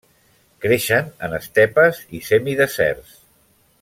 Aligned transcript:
Creixen 0.65 1.11
en 1.27 1.37
estepes 1.39 1.99
i 2.21 2.23
semideserts. 2.31 3.13